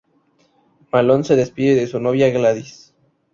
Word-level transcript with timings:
Malone 0.91 1.23
se 1.25 1.35
despide 1.35 1.75
de 1.75 1.85
su 1.85 1.99
novia, 1.99 2.31
Gladys. 2.31 2.95